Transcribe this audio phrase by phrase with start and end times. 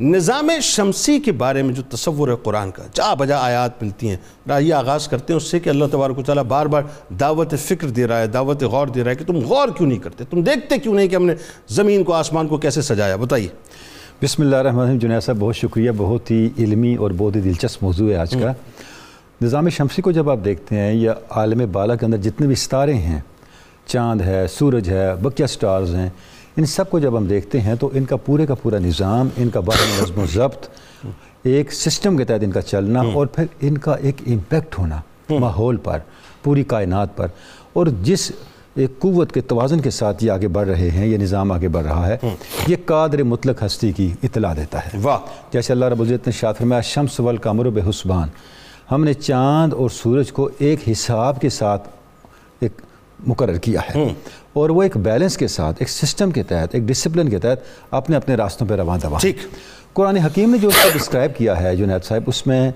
[0.00, 4.16] نظام شمسی کے بارے میں جو تصور ہے قرآن کا، جا بجا آیات ملتی ہیں۔
[4.48, 6.82] رائیہ آغاز کرتے ہیں اس سے کہ اللہ تبارک و تعالیٰ بار بار
[7.20, 9.98] دعوت فکر دے رہا ہے، دعوت غور دے رہا ہے کہ تم غور کیوں نہیں
[9.98, 11.34] کرتے؟ تم دیکھتے کیوں نہیں کہ ہم نے
[11.68, 13.48] زمین کو آسمان کو کیسے سجایا؟ بتائیے۔
[14.22, 17.82] بسم اللہ الرحمن الرحیم۔ جنید صاحب، بہت شکریہ۔ بہت ہی علمی اور بہت ہی دلچسپ
[17.82, 18.52] موضوع ہے آج کا۔
[19.42, 22.94] نظام شمسی کو جب آپ دیکھتے ہیں یا عالم بالا کے اندر جتنے بھی ستارے
[22.94, 23.20] ہیں،
[23.86, 26.10] چاند ہے، سورج ہے بکیا سٹارز ہیں
[26.60, 29.48] ان سب کو جب ہم دیکھتے ہیں تو ان کا پورے کا پورا نظام ان
[29.48, 30.68] کا بارے نظم و ضبط
[31.42, 35.76] ایک سسٹم کے تحت ان کا چلنا اور پھر ان کا ایک امپیکٹ ہونا ماحول
[35.76, 35.98] پر
[36.42, 37.26] پوری کائنات پر۔
[37.72, 38.32] اور جس
[38.76, 41.84] ایک قوت کے توازن کے ساتھ یہ آگے بڑھ رہے ہیں یہ نظام آگے بڑھ
[41.84, 42.16] رہا ہے
[42.66, 45.18] یہ قادر مطلق ہستی کی اطلاع دیتا ہے۔ واہ!
[45.52, 48.28] جیسے اللہ رب العزت نے شاد فرمایا شمس والقمر بحسبان۔
[48.90, 51.88] ہم نے چاند اور سورج کو ایک حساب کے ساتھ
[53.26, 54.08] مقرر کیا ہے۔
[54.52, 57.58] اور وہ ایک بیلنس کے ساتھ ایک سسٹم کے تحت ایک ڈسپلن کے تحت
[57.90, 59.36] اپنے اپنے راستوں پہ رواں دوا ٹھیک۔
[59.92, 62.70] قرآن حکیم نے جو اس کو ڈسکرائب کیا ہے جنید صاحب اس میں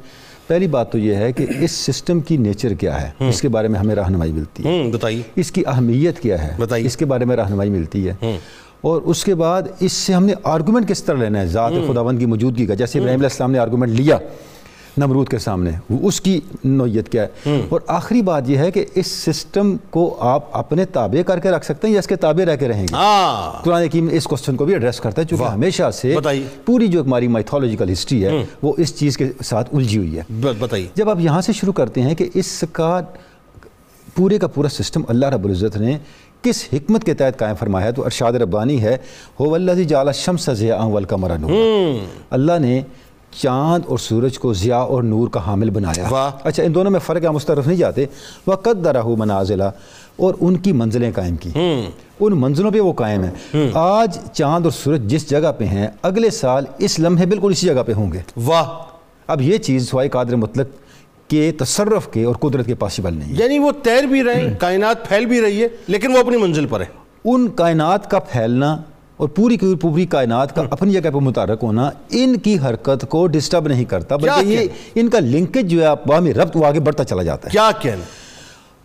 [0.47, 3.69] پہلی بات تو یہ ہے کہ اس سسٹم کی نیچر کیا ہے۔ اس کے بارے
[3.69, 7.25] میں ہمیں رہنمائی ملتی ہے۔ بتائیے۔ اس کی اہمیت کیا ہے؟ بتائیے۔ اس کے بارے
[7.25, 8.39] میں رہنمائی ملتی ہے۔
[8.81, 12.19] اور اس کے بعد اس سے ہم نے آرگومنٹ کس طرح لینا ہے؟ ذات خداوند
[12.19, 14.19] کی موجودگی کا۔ جیسے ابراہیم علیہ السلام نے آرگومنٹ لیا۔
[14.99, 15.71] نمرود کے سامنے۔
[16.03, 20.57] اس کی نوعیت کیا ہے۔ اور آخری بات یہ ہے کہ اس سسٹم کو آپ
[20.57, 22.95] اپنے تابع کر کے رکھ سکتے ہیں یا اس کے تابع رہ کے رہیں گے۔
[22.95, 26.17] ہاں۔ قرآن حکیم اس کوشچن کو بھی ایڈریس کرتا ہے چونکہ ہمیشہ سے
[26.65, 30.23] پوری جو ہماری مائتھولوجیکل ہسٹری ہے وہ اس چیز کے ساتھ الجھی ہوئی ہے۔
[30.59, 33.01] بتائیے۔ جب آپ یہاں سے شروع کرتے ہیں کہ اس کا
[34.15, 35.99] پورے کا پورا سسٹم اللہ رب العزت نے
[36.43, 38.97] کس حکمت کے تحت قائم فرمایا ہے تو ارشاد ربانی ہے
[39.41, 42.83] ہو اللہ جعل الشمس ضیاء والقمر نورا۔ اللہ نے
[43.43, 47.01] چاند اور سورج کو ضیاء اور نور کا حامل بنایا۔ واہ۔ اچھا ان دونوں میں
[47.01, 48.07] فرق ہے ہم اس طرف نہیں جاتے۔
[48.47, 49.65] وَقَدَّرَهُ منازلہ
[50.17, 51.51] اور ان کی منزلیں قائم کی۔
[52.21, 56.31] ان منزلوں پہ وہ قائم ہیں۔ آج چاند اور سورج جس جگہ پہ ہیں اگلے
[56.31, 58.65] سال اس لمحے بالکل اسی جگہ پہ ہوں گے۔ واہ۔
[59.27, 60.67] اب یہ چیز سوائے قادر مطلق
[61.29, 65.27] کے تصرف کے اور قدرت کے پاسبل نہیں یعنی وہ تیر بھی رہے کائنات پھیل
[65.27, 66.87] بھی رہی ہے لیکن وہ اپنی منزل پر ہے
[67.25, 68.77] ان کائنات کا پھیلنا
[69.17, 73.27] اور پوری کی پوری کائنات کا اپنی جگہ پہ متحرک ہونا ان کی حرکت کو
[73.27, 77.05] ڈسٹرب نہیں کرتا بلکہ یہ ان کا لنکج جو ہے باہمی ربط وہ آگے بڑھتا
[77.05, 78.05] چلا جاتا ہے۔ کیا کہنا؟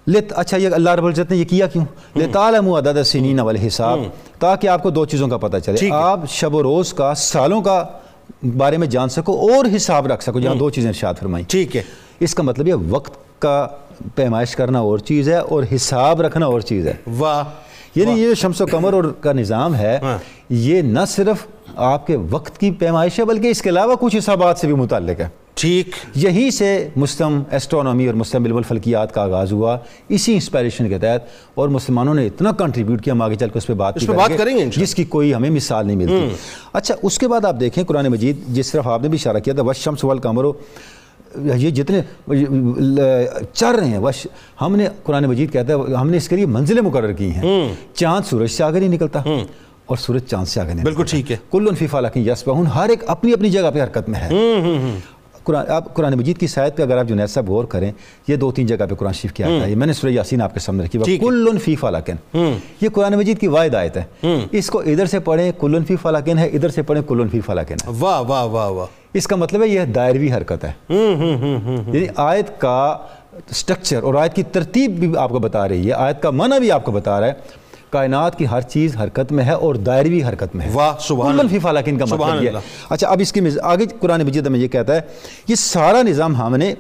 [0.08, 1.86] لت اچھا یہ اللہ رب العزت نے یہ کیا کیوں؟
[2.16, 4.00] لتعلموا عدد السنین والحساب
[4.40, 7.86] تاکہ آپ کو دو چیزوں کا پتہ چلے۔ آپ شب و روز کا سالوں کا
[8.58, 11.82] بارے میں جان سکو اور حساب رکھ سکو جہاں دو چیزیں ارشاد فرمائی ٹھیک ہے۔
[12.20, 13.68] اس کا مطلب یہ وقت کا
[14.16, 17.44] پیمائش کرنا اور چیز ہے اور حساب رکھنا اور چیز ہے۔ واہ۔
[18.00, 20.18] یعنی یہ شمس و قمر اور کا نظام ہے ہاں۔
[20.50, 21.46] یہ نہ صرف
[21.76, 25.20] آپ کے وقت کی پیمائش ہے بلکہ اس کے علاوہ کچھ حسابات سے بھی متعلق
[25.20, 29.78] ہے۔ ٹھیک۔ یہی سے مسلم ایسٹرونومی اور مسلم علم الفلکیات کا آغاز ہوا
[30.10, 31.22] اسی انسپائریشن کے تحت
[31.56, 34.12] اور مسلمانوں نے اتنا کنٹریبیوٹ کیا ہم آگے چل کے اس پہ بات اس پہ
[34.12, 36.30] بات کریں گے۔ جس کی کوئی ہمیں مثال نہیں ملتی۔
[36.74, 39.54] اچھا اس کے بعد آپ دیکھیں قرآن مجید جس طرف آپ نے بھی اشارہ کیا
[39.54, 40.44] تھا وش شمس والقمر
[41.36, 42.02] یہ جتنے
[43.54, 44.26] چر رہے ہیں وش
[44.62, 47.68] ہم نے قرآن مجید کہتا ہے ہم نے اس کے لیے منزلیں مقرر کی ہیں۔
[47.94, 49.22] چاند سورج سے آگے نہیں نکلتا
[49.86, 53.04] اور سورج چاند سے آگے نہیں بالکل ٹھیک ہے۔ کل فی فلک یسبحون ہر ایک
[53.08, 54.30] اپنی اپنی جگہ پہ حرکت میں ہے۔
[55.50, 57.92] قرآن آپ قرآن مجید کی سایت پہ اگر آپ جنید صاحب غور کریں
[58.28, 60.54] یہ دو تین جگہ پہ قرآن شریف کی آیت ہے۔ میں نے سورہ یاسین آپ
[60.54, 62.38] کے سامنے رکھی۔ کل فی فلکن
[62.82, 66.38] یہ قرآن مجید کی واحد آیت ہے۔ اس کو ادھر سے پڑھیں کل فی فلکن
[66.38, 69.64] ہے ادھر سے پڑھیں کل فی فلکن ہے۔ واہ واہ واہ واہ۔ اس کا مطلب
[69.64, 70.72] ہے یہ دائروی حرکت ہے۔
[71.94, 72.98] یعنی آیت کا
[73.52, 76.72] سٹرکچر اور آیت کی ترتیب بھی آپ کو بتا رہی ہے۔ آیت کا معنی بھی
[76.72, 77.34] آپ کو بتا رہا ہے۔
[77.90, 81.50] کائنات کی ہر چیز حرکت میں ہے اور دائروی حرکت میں ہے۔ واہ سبحان کلن
[81.50, 84.60] فی فلکن کا مطلب یہ اللہ۔ ہے اچھا اب اس کی آگے قرآن مجید میں
[84.60, 85.02] یہ کہتا ہے
[85.48, 86.74] یہ سارا نظام ہم نے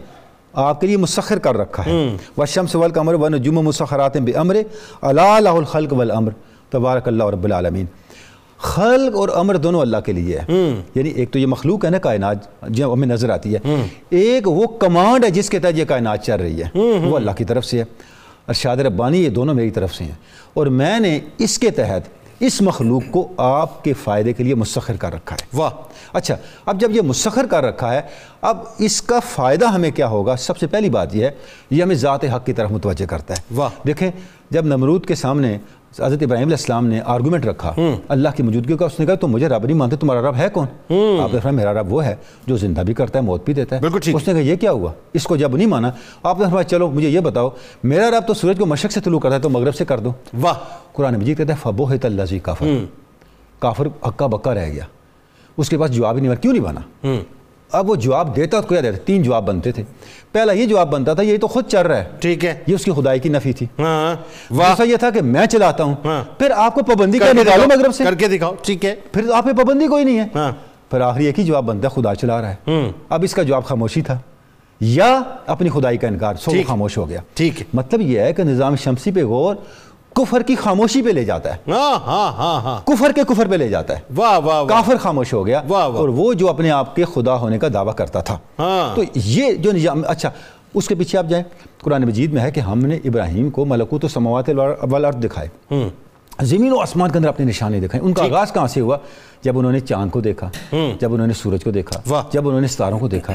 [0.53, 1.91] آپ کے لیے مسخر کر رکھا ہے۔
[2.37, 4.61] وَالشَّمْسُ وَالْقَمَرُ وَالنُّجُومُ مُسَخَّرَاتٍ بِأَمْرِ
[5.09, 6.33] أَلَا لَهُ الْخَلْقُ وَالْأَمْرُ۔
[6.69, 7.85] تبارک اللہ رب العالمین۔
[8.57, 10.45] خلق اور امر دونوں اللہ کے لیے ہے۔
[10.95, 12.37] یعنی ایک تو یہ مخلوق ہے نا کائنات
[12.69, 16.35] جو ہمیں نظر آتی ہے۔ ایک وہ کمانڈ ہے جس کے تحت یہ کائنات چل
[16.35, 17.83] رہی ہے۔ وہ اللہ کی طرف سے ہے۔
[18.49, 20.11] ارشاد ربانی یہ دونوں میری طرف سے ہیں۔
[20.53, 22.01] اور میں نے اس کے تحت
[22.39, 25.69] اس مخلوق کو آپ کے فائدے کے لیے مسخر کر رکھا ہے۔ واہ
[26.13, 28.01] اچھا اب جب یہ مسخر کر رکھا ہے
[28.41, 31.31] اب اس کا فائدہ ہمیں کیا ہوگا؟ سب سے پہلی بات یہ ہے
[31.69, 34.11] یہ ہمیں ذات حق کی طرف متوجہ کرتا ہے۔ واہ۔ دیکھیں
[34.49, 35.57] جب نمرود کے سامنے
[35.99, 37.73] حضرت ابراہیم علیہ السلام نے آرگومنٹ رکھا
[38.07, 40.47] اللہ کی موجودگی کا اس نے کہا تم مجھے رب نہیں مانتے تمہارا رب ہے
[40.53, 40.65] کون؟
[41.19, 42.15] آپ نے فرمایا میرا رب وہ ہے
[42.47, 43.81] جو زندہ بھی کرتا ہے موت بھی دیتا ہے۔
[44.15, 45.91] اس نے کہا یہ کیا ہوا؟ اس کو جب نہیں مانا
[46.23, 47.49] آپ نے فرمایا چلو مجھے یہ بتاؤ
[47.83, 50.11] میرا رب تو سورج کو مشرق سے طلوع کرتا ہے تو مغرب سے کر دو۔
[50.41, 50.53] واہ۔
[50.93, 52.65] قرآن مجید کہتا ہے فبو ہے تلزی کافر
[53.59, 54.83] کافر ہکا بکا رہ گیا۔
[55.57, 56.81] اس کے پاس جواب ہی نہیں بنا کیوں نہیں بنا
[57.71, 59.83] اب وہ جواب دیتا تو کیا دیتا تین جواب بنتے تھے۔
[60.31, 62.85] پہلا یہ جواب بنتا تھا یہ تو خود چل رہا ہے۔ ٹھیک ہے۔ یہ اس
[62.85, 64.15] کی خدائی کی نفی تھی۔ ہاں۔
[64.53, 67.79] دوسرا یہ تھا کہ میں چلاتا ہوں۔ ہاں۔ پھر آپ کو پابندی کے نکالو دکھاؤ،
[67.79, 70.51] مغرب سے۔ کر کے دکھاؤ۔ ٹھیک ہے۔ پھر آپ پہ پابندی کوئی نہیں ہے۔ ہاں۔
[70.91, 73.65] پھر آخری ایک ہی جواب بنتا ہے خدا چلا رہا ہے۔ اب اس کا جواب
[73.65, 74.19] خاموشی تھا۔
[74.79, 78.43] یا اپنی خدائی کا انکار سو۔ خاموش ہو گیا۔ ٹھیک۔ ہے مطلب یہ ہے کہ
[78.43, 79.55] نظام شمسی پہ غور
[80.15, 83.67] کفر کی خاموشی پہ لے جاتا ہے۔ ہاں ہاں ہاں کفر کے کفر پہ لے
[83.67, 85.61] جاتا ہے۔ واہ واہ واہ۔ کافر خاموش ہو گیا۔
[85.99, 88.37] اور وہ جو اپنے آپ کے خدا ہونے کا دعویٰ کرتا تھا۔
[88.95, 90.29] تو یہ جو نظام اچھا
[90.73, 91.43] اس کے پیچھے آپ جائیں۔
[91.81, 94.49] قرآن مجید میں ہے کہ ہم نے ابراہیم کو ملکوت و سماوات
[94.91, 95.47] والارض دکھائے۔
[96.41, 98.97] زمین و آسمان کے اندر اپنے نشانے دکھائے ان کا آغاز کہاں سے ہوا؟
[99.41, 100.49] جب انہوں نے چاند کو دیکھا۔
[100.99, 101.99] جب انہوں نے سورج کو دیکھا۔
[102.31, 103.33] جب انہوں نے ستاروں کو دیکھا۔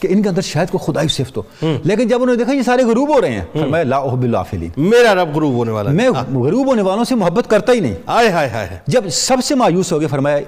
[0.00, 1.42] کہ ان کے اندر شاید کوئی خدائی صفت ہو۔
[1.84, 4.70] لیکن جب انہوں نے دیکھا یہ سارے غروب ہو رہے ہیں۔ فرمایا لا احب الافلین
[4.76, 8.28] میرا رب غروب ہونے والا میں غروب ہونے والوں سے محبت کرتا ہی نہیں۔ آئے
[8.28, 10.38] ہائے ہائے جب سب سے مایوس ہو گئے فرمایا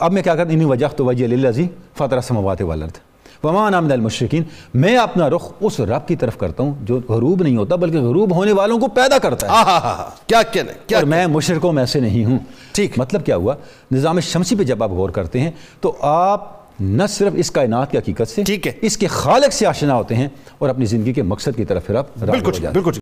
[0.00, 3.07] اب میں کیا کرتا انہیں وجہ تو وجہ للذی فطر السماوات والارض۔
[3.44, 4.42] وما انا من المشرکین
[4.74, 8.34] میں اپنا رخ اس رب کی طرف کرتا ہوں جو غروب نہیں ہوتا بلکہ غروب
[8.34, 9.52] ہونے والوں کو پیدا کرتا ہے۔
[10.26, 12.38] کیا کہنے کیا اور میں مشرکوں میں سے نہیں ہوں۔
[12.72, 13.54] ٹھیک۔ مطلب کیا ہوا؟
[13.92, 15.50] نظام شمسی پہ جب آپ غور کرتے ہیں
[15.80, 19.66] تو آپ نہ صرف اس کائنات کی حقیقت سے ٹھیک ہے۔ اس کے خالق سے
[19.66, 22.06] آشنا ہوتے ہیں اور اپنی زندگی کے مقصد کی طرف پھر آپ
[22.70, 22.92] بالکل۔